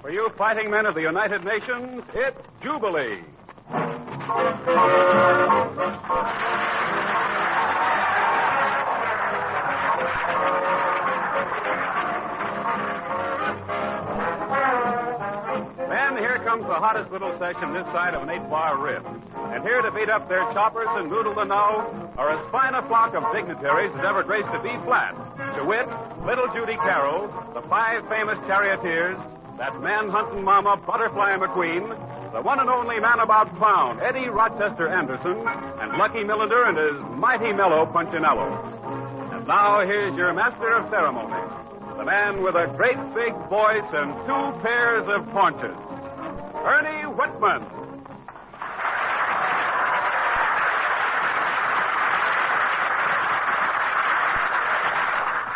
[0.00, 3.24] For you fighting men of the United Nations, it's Jubilee.
[16.48, 19.04] Comes the hottest little section this side of an eight-bar rift.
[19.52, 21.84] And here to beat up their choppers and noodle the know
[22.16, 25.12] are as fine a flock of dignitaries as ever graced a B flat.
[25.60, 25.84] To wit,
[26.24, 29.20] little Judy Carroll, the five famous charioteers,
[29.60, 31.84] that man-hunting mama, Butterfly McQueen,
[32.32, 35.36] the one and only man about clown, Eddie Rochester Anderson,
[35.84, 38.48] and Lucky Millinder and his mighty mellow Punchinello.
[39.36, 41.52] And now here's your master of ceremonies,
[41.98, 45.76] the man with a great big voice and two pairs of paunches,
[46.64, 47.62] Ernie Whitman.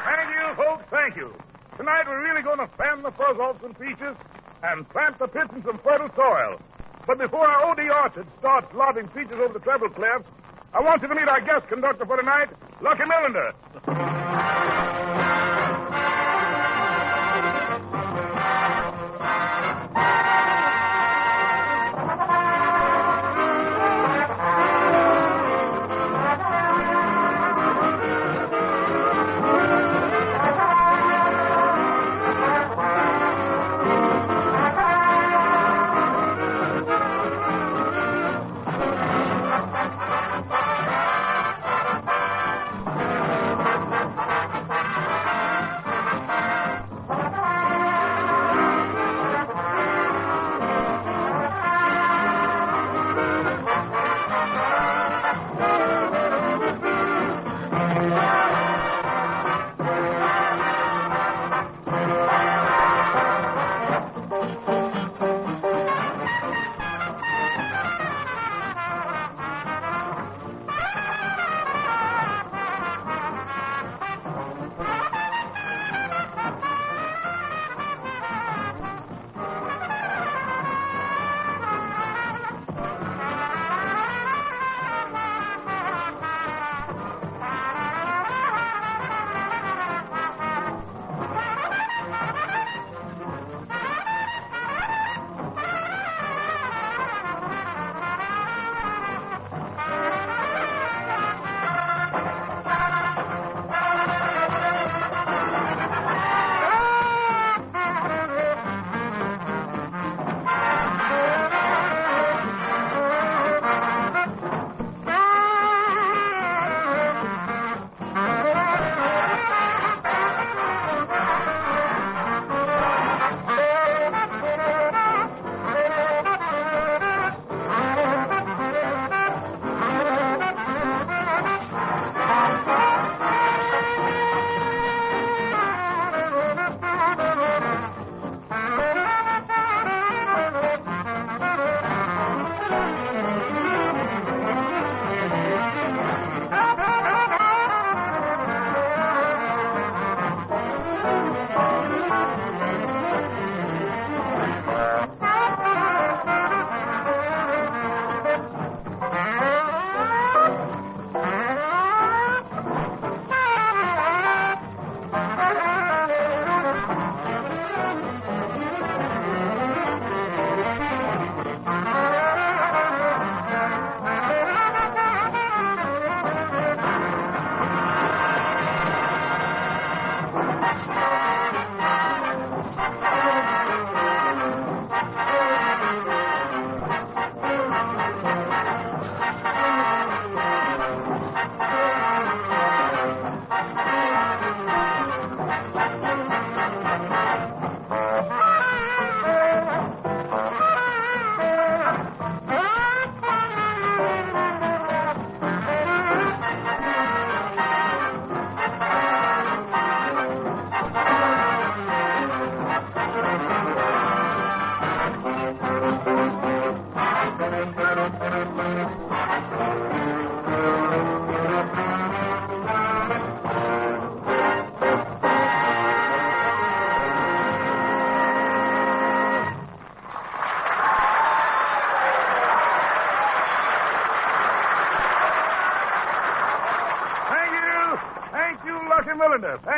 [0.04, 1.34] Thank you, folks, thank you.
[1.76, 4.16] Tonight we're really going to fan the fuzz off some peaches
[4.62, 6.60] and plant the pits in some fertile soil.
[7.06, 10.28] But before our OD orchard starts lobbing peaches over the treble clefts,
[10.72, 12.48] I want you to meet our guest conductor for tonight,
[12.80, 13.52] Lucky Millinder.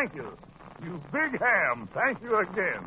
[0.05, 0.37] Thank you.
[0.85, 2.85] You big ham, thank you again.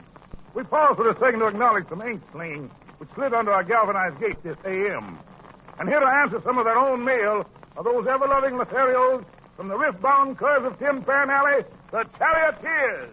[0.53, 2.69] We pause for a second to acknowledge some ink sling
[2.99, 5.17] which slid under our galvanized gate this AM.
[5.79, 9.23] And here to answer some of their own mail are those ever-loving Lotharios
[9.55, 13.09] from the rift-bound curves of Tin Pan Alley, the Charioteers.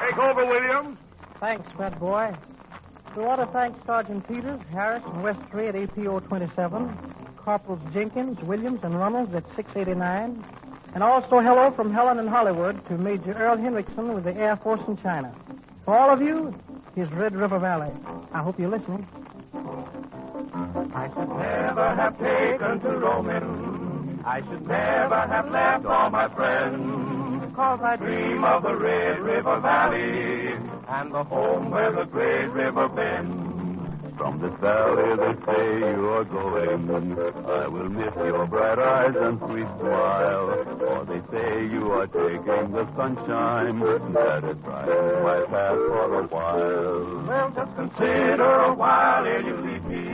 [0.00, 0.98] Take over, Williams.
[1.40, 2.34] Thanks, Fat Boy.
[3.16, 7.11] We want to thank Sergeant Peters, Harris, and Westry at APO 27,
[7.44, 10.44] Corporals Jenkins, Williams, and Runnels at 689,
[10.94, 14.80] and also hello from Helen in Hollywood to Major Earl Henriksen with the Air Force
[14.86, 15.34] in China.
[15.84, 16.54] For all of you,
[16.94, 17.90] here's Red River Valley.
[18.32, 19.06] I hope you're listening.
[20.94, 24.22] I should never have taken to roaming.
[24.24, 27.54] I should never have left all my friends.
[27.56, 30.54] Cause I dream of the Red River Valley
[30.88, 33.51] and the home where the great river bends.
[34.22, 37.18] From this valley they say you are going.
[37.44, 40.64] I will miss your bright eyes and sweet smile.
[40.78, 46.26] For they say you are taking the sunshine that is brightening my path for a
[46.28, 47.26] while.
[47.26, 50.06] Well, just consider a while ere you leave me.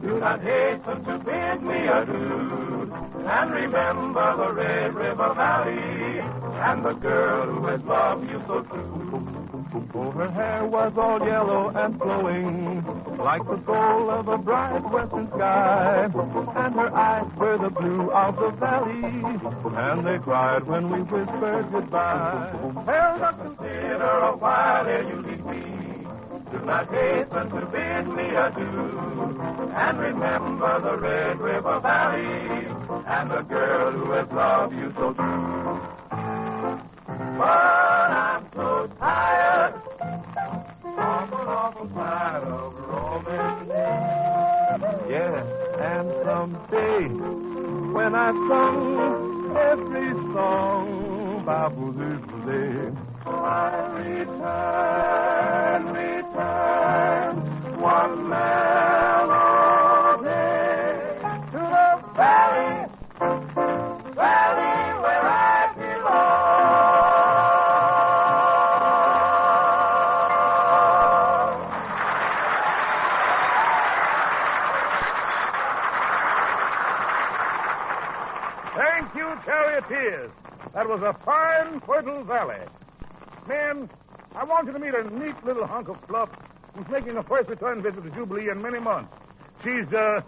[0.00, 2.90] Do not hasten to bid me adieu.
[3.28, 6.20] And remember the Red River Valley
[6.56, 9.46] and the girl who has loved you so true.
[9.94, 15.28] Oh, her hair was all yellow and flowing, like the gold of a bright western
[15.28, 16.04] sky.
[16.04, 19.02] And her eyes were the blue of the valley,
[19.76, 22.52] and they cried when we whispered goodbye.
[22.86, 25.62] Well, just consider a while ere you leave me.
[26.52, 29.16] Do not hasten to bid me adieu.
[29.76, 32.66] And remember the Red River Valley,
[33.06, 35.25] and the girl who has loved you so true.
[48.26, 48.65] When I've
[85.66, 86.28] little hunk of fluff
[86.74, 89.12] who's making a first return visit to Jubilee in many months.
[89.62, 90.20] She's, uh.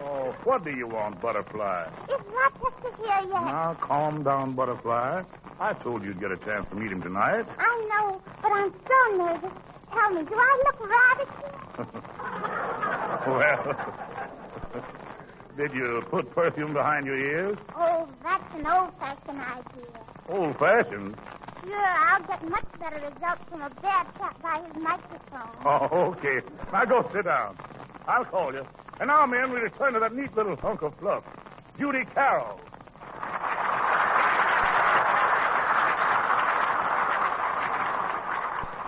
[0.00, 1.88] Oh, what do you want, Butterfly?
[2.04, 3.30] Is Rochester here yet?
[3.30, 5.22] Now, calm down, Butterfly.
[5.60, 7.44] I told you you'd get a chance to meet him tonight.
[7.58, 9.50] I know, but I'm so nervous.
[9.92, 11.56] Tell me, do I look ravishing?
[13.26, 14.84] well,
[15.56, 17.58] did you put perfume behind your ears?
[17.76, 19.98] Oh, that's an old-fashioned idea.
[20.28, 21.16] Old fashioned.
[21.64, 25.50] Sure, I'll get much better results from a bad chap by his microphone.
[25.64, 26.40] Oh, okay.
[26.72, 27.58] Now go sit down.
[28.06, 28.64] I'll call you.
[29.00, 31.24] And now, men, we return to that neat little hunk of fluff.
[31.78, 32.60] Judy Carroll.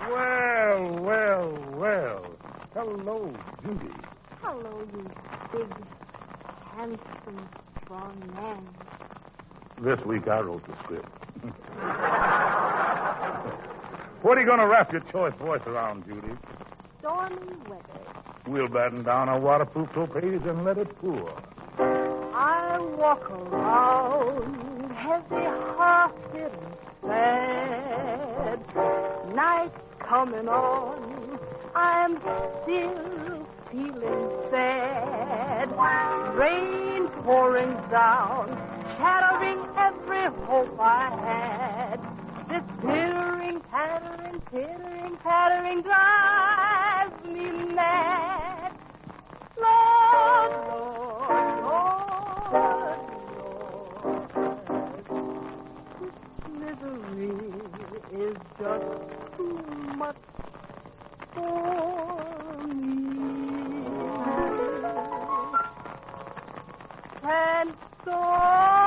[0.09, 2.25] Well, well, well.
[2.73, 3.93] Hello, Judy.
[4.41, 5.09] Hello, you
[5.51, 5.73] big,
[6.75, 7.49] handsome,
[7.83, 8.67] strong man.
[9.81, 11.07] This week I wrote the script.
[14.21, 16.35] What are you going to wrap your choice voice around, Judy?
[16.99, 17.81] Stormy weather.
[18.47, 21.31] We'll batten down our waterproof topaz and let it pour.
[22.33, 26.51] I walk around heavy-hearted
[27.03, 29.35] and sad.
[29.35, 31.39] Night coming on,
[31.75, 32.17] I'm
[32.63, 35.69] still feeling sad.
[36.35, 38.49] Rain pouring down,
[39.01, 41.99] shattering every hope I had.
[42.49, 48.73] This pittering, pattering, pittering, pattering drives me mad.
[49.59, 52.99] Lord, Lord, Lord,
[55.99, 56.17] this
[56.59, 57.33] misery
[58.27, 58.85] is just
[59.35, 59.59] too
[59.97, 60.21] much
[61.33, 63.01] for me.
[67.23, 67.73] And
[68.05, 68.80] so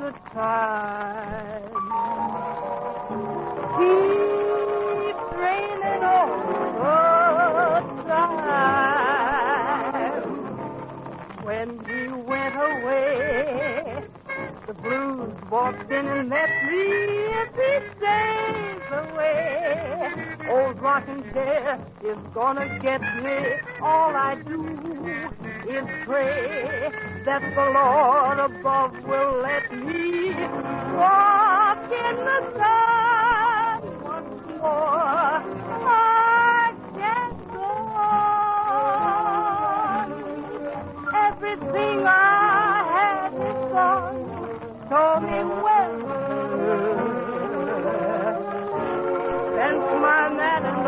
[0.00, 1.72] the time.
[3.76, 6.28] Keep straining all
[6.78, 6.92] the
[8.08, 9.44] time.
[11.44, 14.08] When he went away,
[14.66, 16.84] the blues walked in and left me
[17.42, 20.12] if he stays away.
[20.48, 23.38] Old rocking chair is gonna get me.
[23.80, 24.62] All I do
[25.68, 26.90] is pray
[27.24, 30.34] that the Lord above will let me
[30.94, 35.63] walk in the sun once more.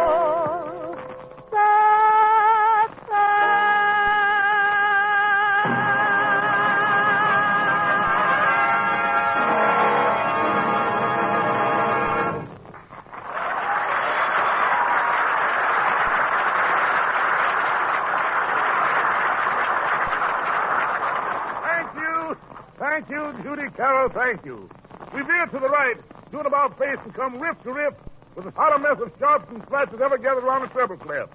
[24.09, 24.69] Thank you.
[25.15, 25.97] We veer to the right,
[26.31, 27.95] doing about face and come riff to riff
[28.35, 30.97] with as hot a mess of sharps and flats as ever gathered around a treble
[30.97, 31.29] clef.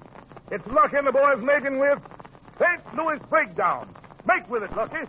[0.52, 2.00] It's Lucky and the boys making with
[2.60, 2.82] St.
[2.96, 3.94] Louis Breakdown.
[4.26, 5.06] Make with it, Lucky.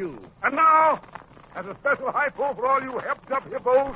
[0.00, 0.18] You.
[0.42, 0.98] And now,
[1.54, 3.94] as a special hypo for all you hepped up hippos,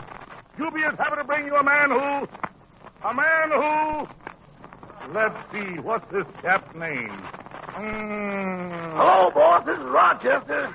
[0.59, 2.29] Juby is happy to bring you a man who.
[3.09, 4.07] A man who.
[5.15, 7.09] Let's see, what's this chap's name?
[7.75, 8.97] Mm.
[8.97, 9.65] Hello, boss.
[9.65, 10.69] This is Rochester.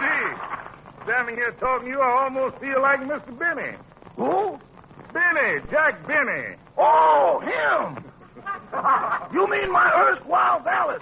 [0.00, 3.38] Gee, standing here talking to you, I almost feel like Mr.
[3.38, 3.76] Benny.
[4.16, 4.58] Who?
[5.12, 6.56] Benny, Jack Benny.
[6.78, 8.04] Oh, him.
[9.32, 10.98] you mean my erstwhile valet?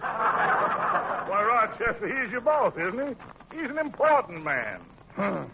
[0.00, 3.14] Why, Rochester, he's your boss, isn't he?
[3.60, 4.80] He's an important man.
[5.14, 5.44] Hmm.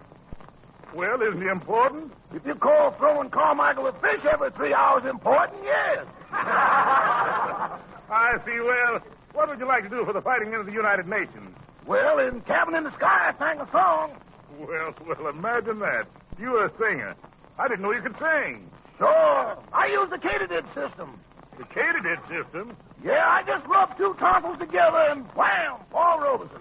[0.95, 2.13] Well, isn't he important?
[2.33, 6.07] If you call throwing Carmichael a fish every three hours important, yes.
[6.33, 8.61] I see.
[8.61, 9.01] Well,
[9.33, 11.57] what would you like to do for the fighting men of the United Nations?
[11.87, 14.13] Well, in Cabin in the Sky, I sang a song.
[14.59, 16.07] Well, well, imagine that.
[16.39, 17.15] You're a singer.
[17.59, 18.71] I didn't know you could sing.
[18.99, 19.59] Sure.
[19.73, 21.19] I use the katydid system.
[21.59, 22.77] The katydid system?
[23.05, 26.61] Yeah, I just rub two tonsils together and wham, Paul Robeson.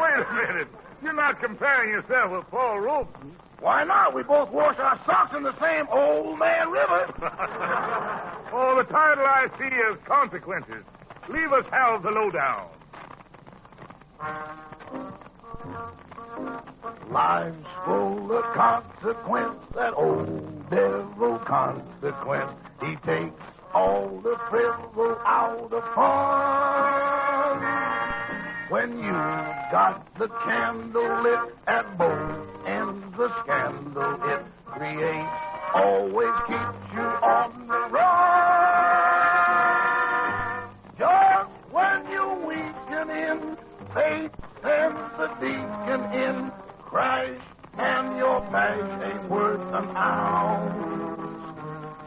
[0.00, 0.68] Wait a minute.
[1.02, 3.36] You're not comparing yourself with Paul Robeson.
[3.60, 4.14] Why not?
[4.14, 7.12] We both wash our socks in the same old man river.
[8.52, 10.82] oh, the title I see is Consequences.
[11.28, 12.68] Leave us have the lowdown.
[17.10, 22.52] Life's full of consequence, that old devil consequence.
[22.80, 23.42] He takes
[23.74, 27.20] all the thrill out of fun.
[28.70, 35.28] When you've got the candle lit at both ends of scandal, it creates,
[35.74, 38.70] always keeps you on the run.
[40.98, 43.56] Just when you weaken in
[43.92, 46.52] faith sends the deacon in,
[46.90, 47.40] crash,
[47.78, 50.74] and your mash ain't worth an ounce.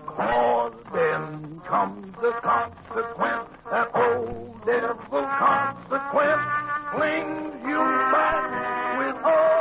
[0.06, 6.52] Cause then comes the consequence, that old devil consequence
[6.92, 7.80] flings you
[8.12, 9.53] back with a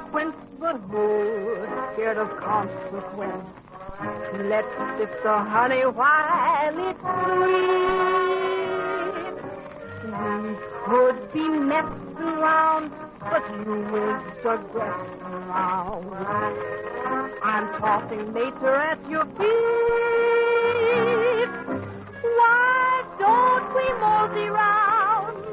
[0.00, 3.48] consequence, but who's scared of consequence?
[4.48, 8.00] Let's sip the honey while it's sweet.
[10.04, 16.56] We could be messed around, but you will progress around.
[17.42, 19.40] I'm talking later at your feet.
[22.22, 25.44] Why don't we mosey round?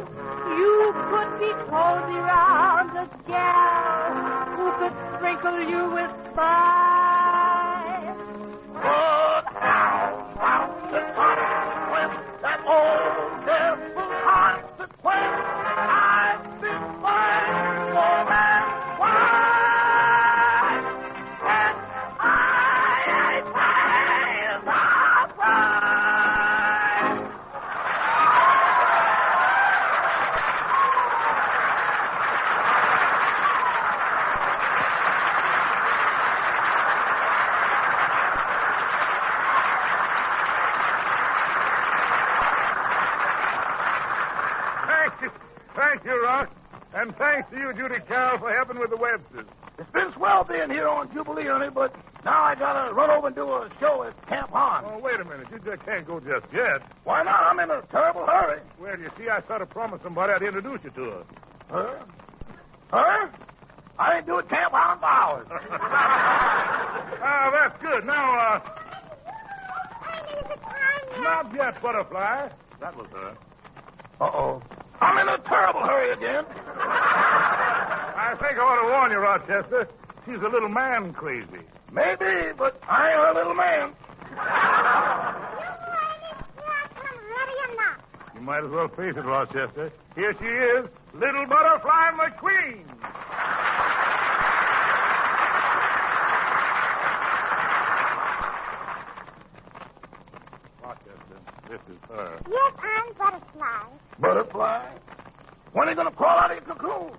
[0.57, 3.96] You could be cozy round a gal who could
[5.39, 6.96] sprinkle you with spice.
[47.67, 49.45] You, Judy Carroll, for helping with the Websters.
[49.77, 53.35] It's been swell being here on Jubilee, honey, but now I gotta run over and
[53.35, 54.85] do a show at Camp Haan.
[54.87, 55.47] Oh, wait a minute.
[55.51, 56.81] You just can't go just yet.
[57.03, 57.43] Why not?
[57.43, 58.61] I'm in a terrible hurry.
[58.79, 61.23] Well, you see, I sort of promised somebody I'd introduce you to her.
[61.69, 62.05] Her?
[62.91, 63.31] Her?
[63.99, 65.47] I ain't doing Camp Haan for hours.
[67.19, 68.05] Ah, that's good.
[68.05, 68.59] Now, uh,
[70.13, 71.23] Ain't it the time yet?
[71.23, 72.49] not yet, Butterfly.
[72.79, 73.35] That was her.
[74.21, 74.61] Uh-oh.
[75.01, 76.45] I'm in a terrible hurry again.
[78.27, 79.87] I think I ought to warn you, Rochester.
[80.25, 81.63] She's a little man crazy.
[81.93, 83.95] Maybe, but I ain't a little man.
[84.29, 84.43] You ready?
[86.59, 88.03] Here I come, ready or not.
[88.35, 89.93] You might as well face it, Rochester.
[90.15, 92.83] Here she is, Little Butterfly McQueen.
[100.83, 102.39] Rochester, this is her.
[102.49, 103.85] Yes, I'm Butterfly.
[104.19, 104.85] Butterfly?
[105.73, 107.11] When are you going to crawl out of your cocoon?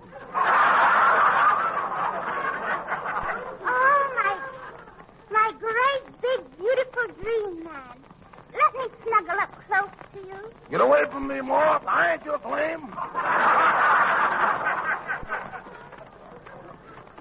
[3.65, 4.31] Oh, my,
[5.31, 7.97] my great, big, beautiful dream man.
[8.51, 10.51] Let me snuggle up close to you.
[10.71, 11.85] Get away from me, Morph.
[11.87, 12.89] I ain't your flame.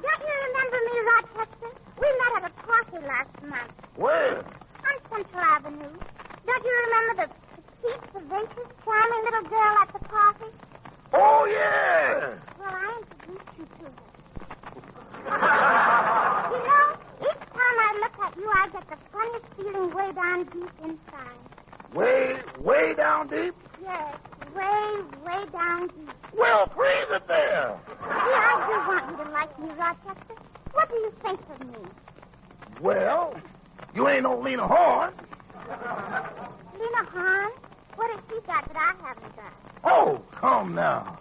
[0.02, 1.70] Don't you remember me, Rochester?
[2.00, 3.72] We met at a party here last month.
[3.96, 4.38] Where?
[4.38, 4.44] On
[5.10, 5.96] Central Avenue.
[6.46, 7.28] Don't you remember the
[7.82, 10.50] petite, vivacious, charming little girl at the party?
[11.12, 12.34] Oh, yeah.
[12.58, 13.92] Well, I introduced you to her.
[16.52, 16.86] you know,
[17.28, 21.38] each time I look at you, I get the funniest feeling way down deep inside.
[21.94, 23.54] Way, way down deep?
[23.82, 24.16] Yes,
[24.54, 26.14] way, way down deep.
[26.36, 27.78] Well, freeze it there.
[27.86, 30.34] See, I do want you to like me, Rochester.
[30.72, 31.88] What do you think of me?
[32.80, 33.34] Well,
[33.94, 35.12] you ain't no Lena Horne.
[35.68, 37.50] Lena Hahn?
[37.96, 39.52] What has she got that I haven't got?
[39.84, 41.18] Oh, come now.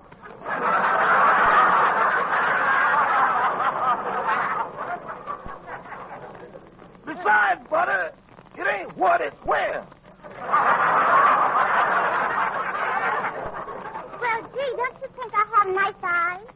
[7.05, 8.13] Besides, Butter,
[8.57, 9.85] it ain't what, it's where.
[14.21, 16.47] Well, gee, don't you think I have nice eyes?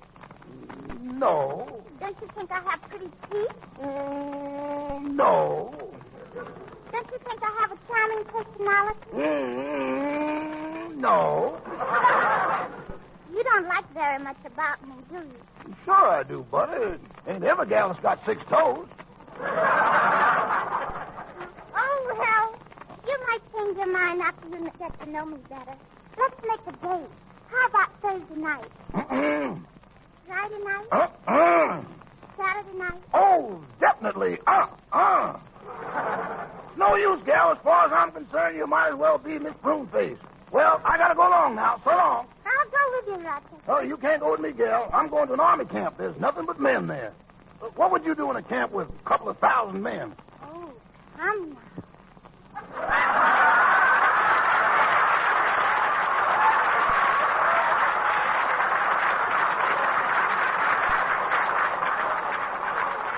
[1.02, 1.84] No.
[2.00, 3.56] Don't you think I have pretty teeth?
[3.82, 5.74] Mm, no.
[6.92, 7.41] Don't you think
[8.68, 9.12] I have a charming personality?
[9.14, 11.02] Mm, mm-hmm.
[11.02, 11.58] no.
[13.34, 15.76] You don't like very much about me, do you?
[15.86, 17.00] Sure I do, Butter.
[17.28, 18.88] Ain't every gal that's got six toes.
[21.74, 22.60] Oh, well,
[23.08, 25.74] you might change your mind after you get to know me better.
[26.18, 27.10] Let's make a date.
[27.50, 28.72] How about Thursday night?
[28.94, 29.64] Mm-mm.
[30.28, 30.88] Friday night?
[30.92, 31.82] Uh-uh.
[32.38, 33.02] Saturday night?
[33.14, 34.38] Oh, definitely.
[34.46, 35.40] Uh-uh.
[36.78, 37.52] No use, gal.
[37.52, 40.18] As far as I'm concerned, you might as well be Miss Pruneface.
[40.52, 41.80] Well, I gotta go along now.
[41.84, 42.28] So long.
[42.46, 43.58] I'll go with you, Rochester.
[43.68, 44.90] Oh, you can't go with me, gal.
[44.94, 45.98] I'm going to an army camp.
[45.98, 47.14] There's nothing but men there.
[47.76, 50.14] What would you do in a camp with a couple of thousand men?
[50.44, 50.74] Oh,
[51.20, 51.62] I'm not.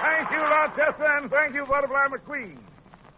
[0.01, 2.57] Thank you, Rochester, and thank you, Butterfly McQueen.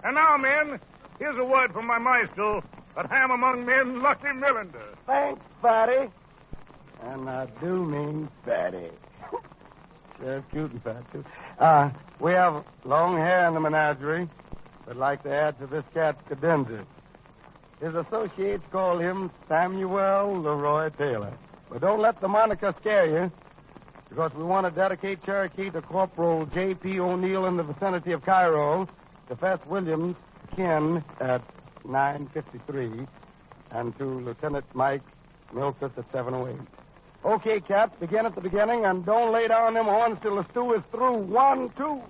[0.06, 0.80] And now, men,
[1.18, 2.64] here's a word from my maestro,
[2.96, 4.96] that ham among men, Lucky Millinder.
[5.08, 6.12] Thanks, Fatty.
[7.02, 8.92] And I do mean fatty.
[10.20, 11.26] They're cute and fat, too.
[11.58, 11.90] Uh,
[12.20, 14.30] we have long hair in the menagerie.
[14.88, 16.86] We'd like to add to this cat's cadenza.
[17.82, 21.34] His associates call him Samuel Leroy Taylor.
[21.68, 23.32] But don't let the moniker scare you,
[24.10, 27.00] because we want to dedicate Cherokee to Corporal J.P.
[27.00, 28.88] O'Neill in the vicinity of Cairo,
[29.28, 30.16] to Fess Williams,
[30.56, 31.42] kin at
[31.86, 33.08] 953,
[33.72, 35.04] and to Lieutenant Mike
[35.54, 36.68] Milford at 708.
[37.26, 40.74] Okay, Cap, begin at the beginning, and don't lay down them horns till the stew
[40.74, 41.18] is through.
[41.18, 42.02] One, two.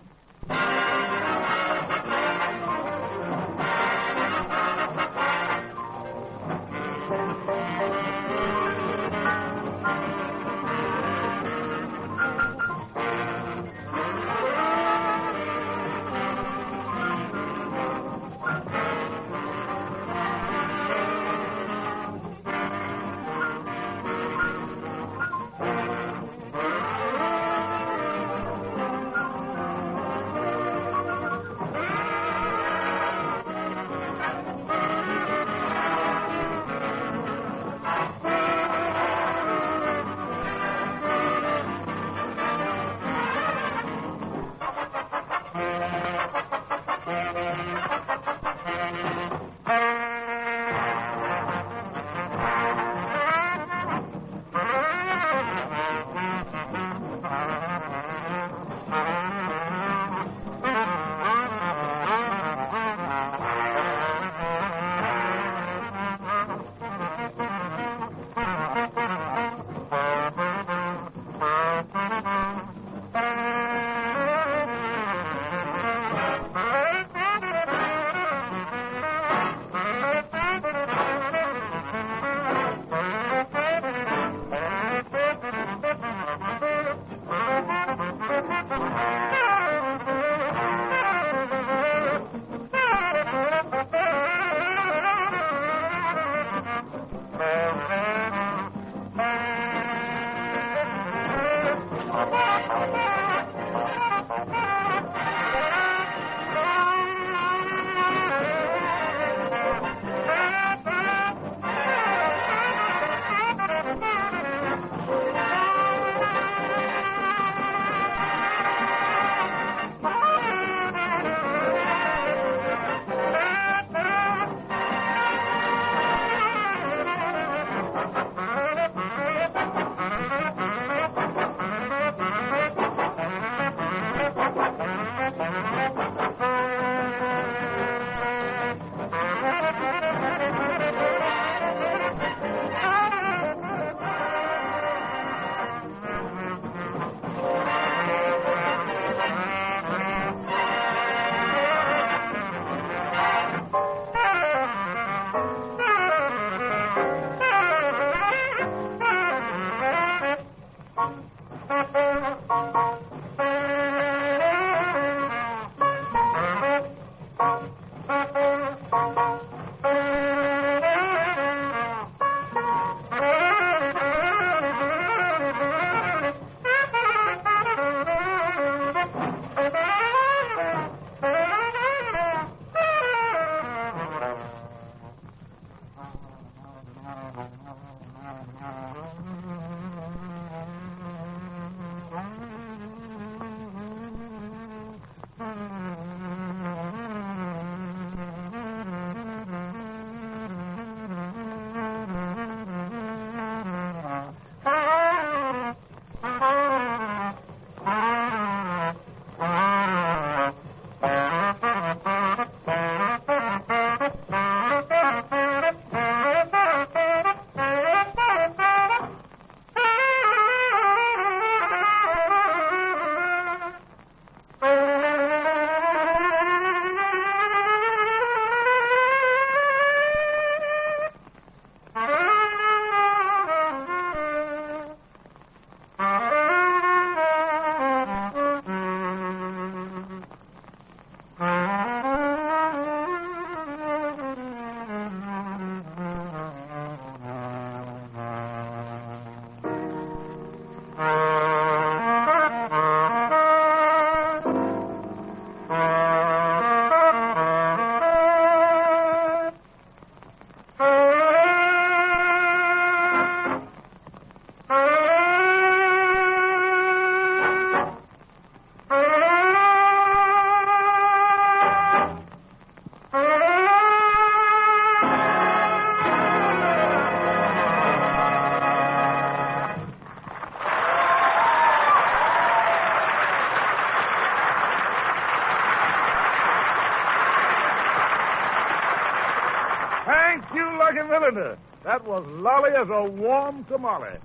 [291.95, 294.19] That was lolly as a warm tamale.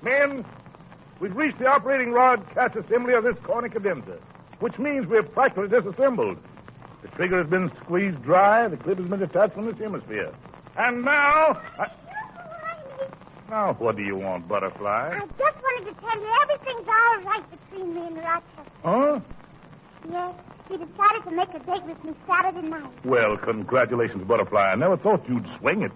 [0.00, 0.46] Men,
[1.20, 4.18] we've reached the operating rod catch assembly of this corner condenser,
[4.60, 6.38] which means we're practically disassembled.
[7.02, 10.32] The trigger has been squeezed dry, the clip has been detached from this hemisphere.
[10.78, 11.60] And now.
[11.78, 11.88] I...
[13.50, 15.10] Now, what do you want, Butterfly?
[15.12, 18.72] I just wanted to tell you everything's all right between me and Rochester.
[18.82, 19.20] Huh?
[20.10, 20.34] Yes,
[20.70, 23.04] he decided to make a date with me Saturday night.
[23.04, 24.62] Well, congratulations, Butterfly.
[24.62, 25.92] I never thought you'd swing it.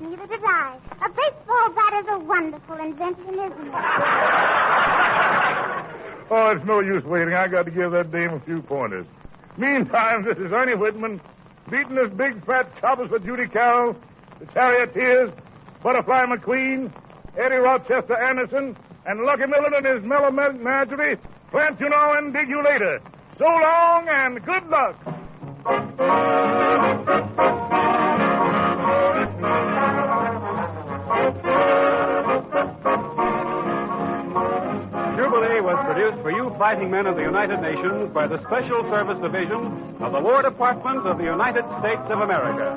[0.00, 0.78] Neither did I.
[1.04, 3.72] A baseball bat is a wonderful invention, isn't it?
[6.30, 7.34] Oh, it's no use waiting.
[7.34, 9.06] I got to give that dame a few pointers.
[9.56, 11.20] Meantime, this is Ernie Whitman
[11.70, 13.96] beating this big fat choppers for Judy Carroll,
[14.38, 15.32] the Charioteers,
[15.82, 16.92] Butterfly McQueen,
[17.36, 21.16] Eddie Rochester Anderson, and Lucky Millinder and his mellow menagerie.
[21.50, 23.00] Plant you know and dig you later.
[23.38, 24.96] So long and good luck.
[36.68, 41.06] Fighting men of the United Nations by the Special Service Division of the War Department
[41.06, 42.76] of the United States of America.